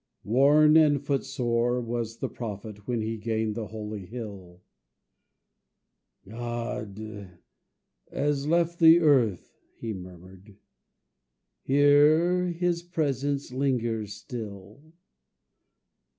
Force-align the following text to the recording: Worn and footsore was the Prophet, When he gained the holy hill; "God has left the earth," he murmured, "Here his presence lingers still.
Worn 0.23 0.77
and 0.77 1.05
footsore 1.05 1.79
was 1.79 2.17
the 2.17 2.27
Prophet, 2.27 2.87
When 2.87 3.03
he 3.03 3.17
gained 3.17 3.53
the 3.53 3.67
holy 3.67 4.07
hill; 4.07 4.63
"God 6.27 7.37
has 8.11 8.47
left 8.47 8.79
the 8.79 8.99
earth," 8.99 9.59
he 9.75 9.93
murmured, 9.93 10.57
"Here 11.61 12.47
his 12.47 12.81
presence 12.81 13.51
lingers 13.51 14.13
still. 14.13 14.91